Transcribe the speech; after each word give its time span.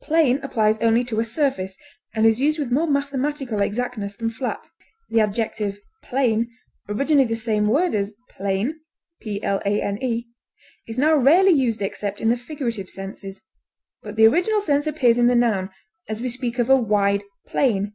Plane 0.00 0.38
applies 0.44 0.78
only 0.78 1.02
to 1.02 1.18
a 1.18 1.24
surface, 1.24 1.76
and 2.14 2.24
is 2.24 2.40
used 2.40 2.56
with 2.60 2.70
more 2.70 2.86
mathematical 2.86 3.58
exactness 3.60 4.14
than 4.14 4.30
flat. 4.30 4.68
The 5.10 5.18
adjective 5.18 5.80
plain, 6.04 6.48
originally 6.88 7.24
the 7.24 7.34
same 7.34 7.66
word 7.66 7.92
as 7.92 8.14
plane, 8.30 8.78
is 9.22 10.22
now 10.98 11.16
rarely 11.16 11.50
used 11.50 11.82
except 11.82 12.20
in 12.20 12.28
the 12.28 12.36
figurative 12.36 12.88
senses, 12.88 13.40
but 14.04 14.14
the 14.14 14.28
original 14.28 14.60
sense 14.60 14.86
appears 14.86 15.18
in 15.18 15.26
the 15.26 15.34
noun, 15.34 15.68
as 16.08 16.22
we 16.22 16.28
speak 16.28 16.60
of 16.60 16.70
"a 16.70 16.76
wide 16.76 17.24
plain." 17.48 17.94